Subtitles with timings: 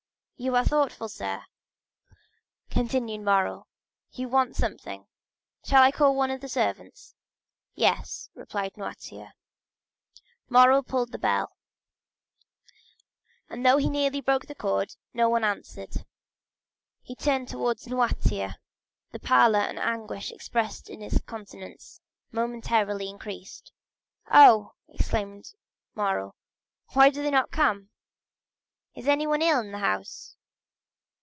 [0.43, 1.43] "You are thoughtful, sir,"
[2.71, 3.67] continued Morrel;
[4.11, 5.05] "you want something;
[5.63, 7.13] shall I call one of the servants?"
[7.75, 9.33] "Yes," replied Noirtier.
[10.49, 11.51] Morrel pulled the bell,
[13.49, 16.07] but though he nearly broke the cord no one answered.
[17.03, 18.55] He turned towards Noirtier;
[19.11, 23.71] the pallor and anguish expressed on his countenance momentarily increased.
[24.27, 25.53] "Oh," exclaimed
[25.93, 26.35] Morrel,
[26.93, 27.89] "why do they not come?
[28.93, 30.35] Is anyone ill in the house?"